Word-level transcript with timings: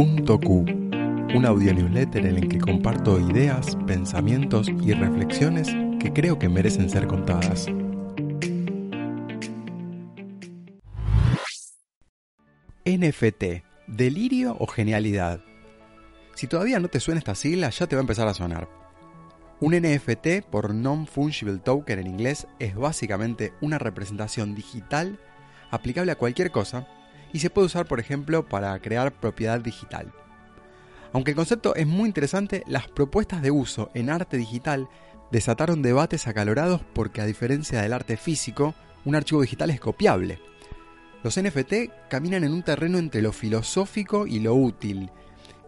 Un 0.00 1.44
audio 1.44 1.74
newsletter 1.74 2.24
en 2.24 2.36
el 2.36 2.48
que 2.48 2.60
comparto 2.60 3.18
ideas, 3.18 3.76
pensamientos 3.84 4.68
y 4.68 4.92
reflexiones 4.92 5.74
que 5.98 6.12
creo 6.12 6.38
que 6.38 6.48
merecen 6.48 6.88
ser 6.88 7.08
contadas. 7.08 7.66
NFT, 12.84 13.64
delirio 13.88 14.56
o 14.60 14.68
genialidad. 14.68 15.40
Si 16.36 16.46
todavía 16.46 16.78
no 16.78 16.86
te 16.86 17.00
suena 17.00 17.18
esta 17.18 17.34
sigla, 17.34 17.70
ya 17.70 17.88
te 17.88 17.96
va 17.96 18.00
a 18.00 18.02
empezar 18.02 18.28
a 18.28 18.34
sonar. 18.34 18.68
Un 19.58 19.74
NFT, 19.74 20.48
por 20.48 20.72
Non-Fungible 20.72 21.58
Token 21.58 21.98
en 21.98 22.06
inglés, 22.06 22.46
es 22.60 22.76
básicamente 22.76 23.52
una 23.60 23.80
representación 23.80 24.54
digital 24.54 25.18
aplicable 25.72 26.12
a 26.12 26.18
cualquier 26.18 26.52
cosa 26.52 26.86
y 27.32 27.40
se 27.40 27.50
puede 27.50 27.66
usar, 27.66 27.86
por 27.86 28.00
ejemplo, 28.00 28.46
para 28.46 28.78
crear 28.80 29.12
propiedad 29.12 29.60
digital. 29.60 30.12
Aunque 31.12 31.30
el 31.30 31.36
concepto 31.36 31.74
es 31.74 31.86
muy 31.86 32.06
interesante, 32.06 32.62
las 32.66 32.88
propuestas 32.88 33.42
de 33.42 33.50
uso 33.50 33.90
en 33.94 34.10
arte 34.10 34.36
digital 34.36 34.88
desataron 35.30 35.82
debates 35.82 36.26
acalorados 36.26 36.82
porque 36.92 37.20
a 37.20 37.26
diferencia 37.26 37.82
del 37.82 37.92
arte 37.92 38.16
físico, 38.16 38.74
un 39.04 39.14
archivo 39.14 39.42
digital 39.42 39.70
es 39.70 39.80
copiable. 39.80 40.40
Los 41.22 41.40
NFT 41.40 42.08
caminan 42.08 42.44
en 42.44 42.52
un 42.52 42.62
terreno 42.62 42.98
entre 42.98 43.22
lo 43.22 43.32
filosófico 43.32 44.26
y 44.26 44.40
lo 44.40 44.54
útil, 44.54 45.10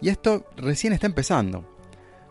y 0.01 0.09
esto 0.09 0.46
recién 0.56 0.92
está 0.92 1.06
empezando. 1.06 1.65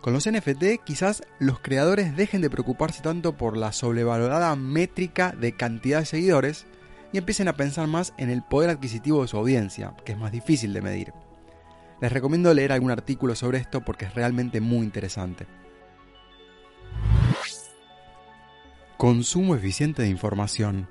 Con 0.02 0.14
los 0.14 0.30
NFT 0.30 0.84
quizás 0.86 1.23
los 1.40 1.59
creadores 1.59 2.16
dejen 2.16 2.42
de 2.42 2.50
preocuparse 2.50 3.02
tanto 3.02 3.36
por 3.36 3.58
la 3.58 3.73
sobrevalorada 3.73 4.56
métrica 4.56 5.34
de 5.34 5.52
cantidad 5.54 6.00
de 6.00 6.06
seguidores 6.06 6.66
y 7.12 7.18
empiecen 7.18 7.48
a 7.48 7.54
pensar 7.54 7.88
más 7.88 8.13
en 8.18 8.30
el 8.30 8.44
poder 8.44 8.70
adquisitivo 8.70 9.22
de 9.22 9.27
su 9.27 9.38
audiencia, 9.38 9.94
que 10.05 10.13
es 10.13 10.17
más 10.17 10.31
difícil 10.31 10.73
de 10.73 10.81
medir. 10.81 11.13
Les 12.02 12.12
recomiendo 12.12 12.54
leer 12.54 12.72
algún 12.72 12.91
artículo 12.91 13.36
sobre 13.36 13.58
esto 13.58 13.81
porque 13.81 14.05
es 14.05 14.16
realmente 14.16 14.61
muy 14.61 14.86
interesante. 14.86 15.47
Consumo 18.97 19.56
eficiente 19.56 20.02
de 20.02 20.09
información. 20.09 20.88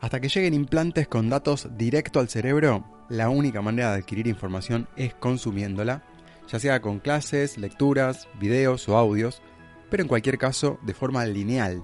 Hasta 0.00 0.20
que 0.20 0.28
lleguen 0.28 0.54
implantes 0.54 1.08
con 1.08 1.28
datos 1.28 1.68
directo 1.76 2.20
al 2.20 2.28
cerebro, 2.28 2.84
la 3.08 3.28
única 3.28 3.60
manera 3.60 3.92
de 3.92 3.98
adquirir 3.98 4.28
información 4.28 4.88
es 4.96 5.14
consumiéndola, 5.14 6.04
ya 6.48 6.58
sea 6.58 6.80
con 6.80 7.00
clases, 7.00 7.58
lecturas, 7.58 8.28
videos 8.38 8.88
o 8.88 8.96
audios, 8.96 9.42
pero 9.90 10.02
en 10.02 10.08
cualquier 10.08 10.38
caso 10.38 10.78
de 10.82 10.94
forma 10.94 11.26
lineal, 11.26 11.82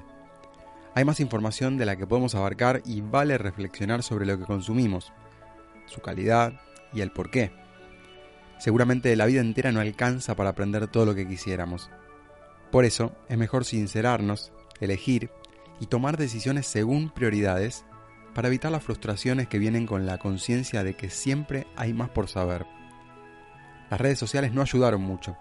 hay 0.96 1.04
más 1.04 1.20
información 1.20 1.76
de 1.76 1.84
la 1.84 1.96
que 1.96 2.06
podemos 2.06 2.34
abarcar 2.34 2.80
y 2.86 3.02
vale 3.02 3.36
reflexionar 3.36 4.02
sobre 4.02 4.24
lo 4.24 4.38
que 4.38 4.46
consumimos, 4.46 5.12
su 5.84 6.00
calidad 6.00 6.54
y 6.90 7.02
el 7.02 7.10
por 7.10 7.30
qué. 7.30 7.52
Seguramente 8.58 9.14
la 9.14 9.26
vida 9.26 9.42
entera 9.42 9.72
no 9.72 9.80
alcanza 9.80 10.34
para 10.36 10.48
aprender 10.48 10.88
todo 10.88 11.04
lo 11.04 11.14
que 11.14 11.28
quisiéramos. 11.28 11.90
Por 12.72 12.86
eso 12.86 13.14
es 13.28 13.36
mejor 13.36 13.66
sincerarnos, 13.66 14.52
elegir 14.80 15.28
y 15.80 15.86
tomar 15.88 16.16
decisiones 16.16 16.66
según 16.66 17.10
prioridades 17.10 17.84
para 18.34 18.48
evitar 18.48 18.72
las 18.72 18.82
frustraciones 18.82 19.48
que 19.48 19.58
vienen 19.58 19.86
con 19.86 20.06
la 20.06 20.16
conciencia 20.16 20.82
de 20.82 20.94
que 20.94 21.10
siempre 21.10 21.66
hay 21.76 21.92
más 21.92 22.08
por 22.08 22.26
saber. 22.26 22.64
Las 23.90 24.00
redes 24.00 24.18
sociales 24.18 24.54
no 24.54 24.62
ayudaron 24.62 25.02
mucho, 25.02 25.36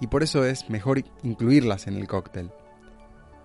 y 0.00 0.06
por 0.06 0.22
eso 0.22 0.46
es 0.46 0.70
mejor 0.70 1.04
incluirlas 1.22 1.88
en 1.88 1.96
el 1.96 2.08
cóctel. 2.08 2.50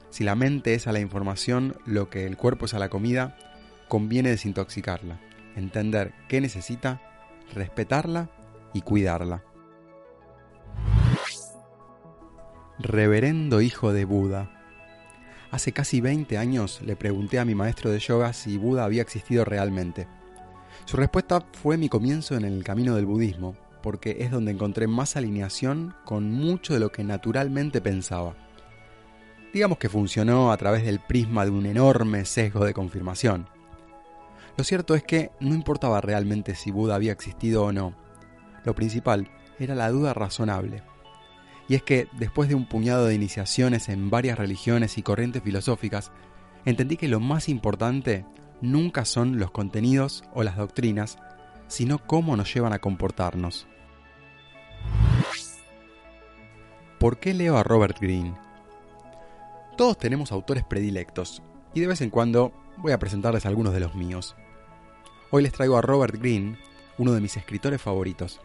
Si 0.09 0.23
la 0.23 0.35
mente 0.35 0.73
es 0.73 0.87
a 0.87 0.91
la 0.91 0.99
información 0.99 1.75
lo 1.85 2.09
que 2.09 2.25
el 2.25 2.35
cuerpo 2.35 2.65
es 2.65 2.73
a 2.73 2.79
la 2.79 2.89
comida, 2.89 3.37
conviene 3.87 4.29
desintoxicarla, 4.29 5.19
entender 5.55 6.13
qué 6.27 6.41
necesita, 6.41 7.01
respetarla 7.53 8.29
y 8.73 8.81
cuidarla. 8.81 9.43
Reverendo 12.79 13.61
hijo 13.61 13.93
de 13.93 14.05
Buda. 14.05 14.51
Hace 15.51 15.73
casi 15.73 16.01
20 16.01 16.37
años 16.37 16.81
le 16.83 16.95
pregunté 16.95 17.39
a 17.39 17.45
mi 17.45 17.53
maestro 17.53 17.91
de 17.91 17.99
yoga 17.99 18.33
si 18.33 18.57
Buda 18.57 18.85
había 18.85 19.01
existido 19.01 19.45
realmente. 19.45 20.07
Su 20.85 20.97
respuesta 20.97 21.45
fue 21.53 21.77
mi 21.77 21.89
comienzo 21.89 22.35
en 22.35 22.45
el 22.45 22.63
camino 22.63 22.95
del 22.95 23.05
budismo, 23.05 23.55
porque 23.83 24.17
es 24.21 24.31
donde 24.31 24.51
encontré 24.51 24.87
más 24.87 25.15
alineación 25.15 25.95
con 26.05 26.31
mucho 26.31 26.73
de 26.73 26.79
lo 26.79 26.91
que 26.91 27.03
naturalmente 27.03 27.81
pensaba 27.81 28.35
digamos 29.53 29.77
que 29.77 29.89
funcionó 29.89 30.51
a 30.51 30.57
través 30.57 30.83
del 30.85 30.99
prisma 30.99 31.45
de 31.45 31.51
un 31.51 31.65
enorme 31.65 32.25
sesgo 32.25 32.65
de 32.65 32.73
confirmación. 32.73 33.47
Lo 34.57 34.63
cierto 34.63 34.95
es 34.95 35.03
que 35.03 35.31
no 35.39 35.55
importaba 35.55 36.01
realmente 36.01 36.55
si 36.55 36.71
Buda 36.71 36.95
había 36.95 37.11
existido 37.11 37.63
o 37.63 37.71
no. 37.71 37.93
Lo 38.65 38.75
principal 38.75 39.29
era 39.57 39.75
la 39.75 39.89
duda 39.89 40.13
razonable. 40.13 40.83
Y 41.67 41.75
es 41.75 41.83
que 41.83 42.07
después 42.13 42.49
de 42.49 42.55
un 42.55 42.67
puñado 42.67 43.05
de 43.05 43.15
iniciaciones 43.15 43.89
en 43.89 44.09
varias 44.09 44.37
religiones 44.37 44.97
y 44.97 45.03
corrientes 45.03 45.43
filosóficas, 45.43 46.11
entendí 46.65 46.97
que 46.97 47.07
lo 47.07 47.19
más 47.19 47.47
importante 47.47 48.25
nunca 48.61 49.05
son 49.05 49.39
los 49.39 49.51
contenidos 49.51 50.23
o 50.33 50.43
las 50.43 50.57
doctrinas, 50.57 51.17
sino 51.67 51.99
cómo 51.99 52.35
nos 52.35 52.53
llevan 52.53 52.73
a 52.73 52.79
comportarnos. 52.79 53.67
¿Por 56.99 57.19
qué 57.19 57.33
leo 57.33 57.57
a 57.57 57.63
Robert 57.63 57.97
Greene? 58.01 58.48
Todos 59.79 59.97
tenemos 59.97 60.33
autores 60.33 60.65
predilectos, 60.65 61.41
y 61.73 61.79
de 61.79 61.87
vez 61.87 62.01
en 62.01 62.09
cuando 62.09 62.51
voy 62.79 62.91
a 62.91 62.99
presentarles 62.99 63.45
algunos 63.45 63.73
de 63.73 63.79
los 63.79 63.95
míos. 63.95 64.35
Hoy 65.31 65.41
les 65.41 65.53
traigo 65.53 65.77
a 65.77 65.81
Robert 65.81 66.17
Greene, 66.19 66.59
uno 66.97 67.13
de 67.13 67.21
mis 67.21 67.37
escritores 67.37 67.81
favoritos. 67.81 68.41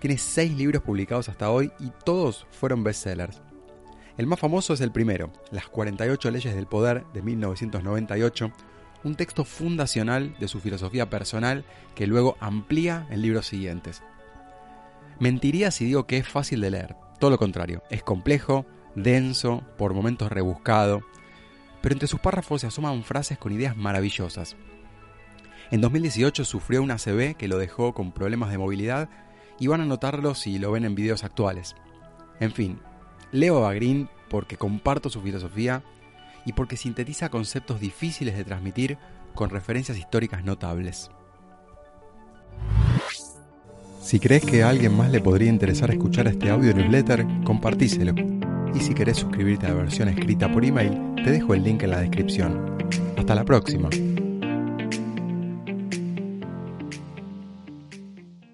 Tiene 0.00 0.18
seis 0.18 0.54
libros 0.54 0.82
publicados 0.82 1.30
hasta 1.30 1.50
hoy 1.50 1.72
y 1.80 1.92
todos 2.04 2.46
fueron 2.50 2.84
bestsellers. 2.84 3.40
El 4.18 4.26
más 4.26 4.38
famoso 4.38 4.74
es 4.74 4.82
el 4.82 4.92
primero, 4.92 5.32
Las 5.50 5.66
48 5.66 6.30
leyes 6.30 6.54
del 6.54 6.66
poder 6.66 7.06
de 7.14 7.22
1998, 7.22 8.52
un 9.02 9.14
texto 9.14 9.46
fundacional 9.46 10.36
de 10.38 10.46
su 10.46 10.60
filosofía 10.60 11.08
personal 11.08 11.64
que 11.94 12.06
luego 12.06 12.36
amplía 12.38 13.06
en 13.08 13.22
libros 13.22 13.46
siguientes. 13.46 14.02
Mentiría 15.20 15.70
si 15.70 15.86
digo 15.86 16.06
que 16.06 16.18
es 16.18 16.28
fácil 16.28 16.60
de 16.60 16.70
leer, 16.70 16.96
todo 17.18 17.30
lo 17.30 17.38
contrario, 17.38 17.82
es 17.88 18.02
complejo, 18.02 18.66
denso, 18.96 19.62
por 19.78 19.94
momentos 19.94 20.32
rebuscado, 20.32 21.02
pero 21.80 21.92
entre 21.92 22.08
sus 22.08 22.18
párrafos 22.18 22.62
se 22.62 22.66
asoman 22.66 23.04
frases 23.04 23.38
con 23.38 23.52
ideas 23.52 23.76
maravillosas. 23.76 24.56
En 25.70 25.80
2018 25.80 26.44
sufrió 26.44 26.82
una 26.82 26.94
ACV 26.94 27.36
que 27.36 27.48
lo 27.48 27.58
dejó 27.58 27.92
con 27.92 28.12
problemas 28.12 28.50
de 28.50 28.58
movilidad 28.58 29.08
y 29.60 29.68
van 29.68 29.80
a 29.80 29.84
notarlo 29.84 30.34
si 30.34 30.58
lo 30.58 30.72
ven 30.72 30.84
en 30.84 30.94
videos 30.94 31.24
actuales. 31.24 31.76
En 32.40 32.52
fin, 32.52 32.80
leo 33.32 33.66
a 33.66 33.74
Green 33.74 34.08
porque 34.28 34.56
comparto 34.56 35.10
su 35.10 35.20
filosofía 35.20 35.82
y 36.44 36.52
porque 36.52 36.76
sintetiza 36.76 37.28
conceptos 37.28 37.80
difíciles 37.80 38.36
de 38.36 38.44
transmitir 38.44 38.98
con 39.34 39.50
referencias 39.50 39.98
históricas 39.98 40.44
notables. 40.44 41.10
Si 44.00 44.20
crees 44.20 44.44
que 44.44 44.62
a 44.62 44.68
alguien 44.68 44.96
más 44.96 45.10
le 45.10 45.20
podría 45.20 45.48
interesar 45.48 45.90
escuchar 45.90 46.28
este 46.28 46.48
audio 46.48 46.72
newsletter, 46.72 47.26
compartíselo 47.44 48.14
y 48.76 48.80
si 48.80 48.94
querés 48.94 49.16
suscribirte 49.16 49.66
a 49.66 49.70
la 49.70 49.76
versión 49.76 50.08
escrita 50.08 50.52
por 50.52 50.64
email, 50.64 51.14
te 51.24 51.30
dejo 51.30 51.54
el 51.54 51.62
link 51.62 51.82
en 51.82 51.90
la 51.90 52.00
descripción. 52.00 52.76
Hasta 53.16 53.34
la 53.34 53.44
próxima. 53.44 53.88